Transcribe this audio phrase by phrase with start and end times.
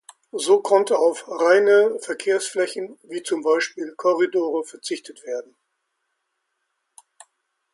[0.35, 5.55] So konnte auf reine Verkehrsflächen wie zum Beispiel Korridore verzichtet werden.